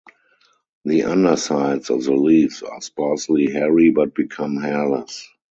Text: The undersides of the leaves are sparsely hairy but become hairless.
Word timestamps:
The 0.83 1.03
undersides 1.03 1.91
of 1.91 2.03
the 2.05 2.15
leaves 2.15 2.63
are 2.63 2.81
sparsely 2.81 3.51
hairy 3.51 3.91
but 3.91 4.15
become 4.15 4.57
hairless. 4.59 5.29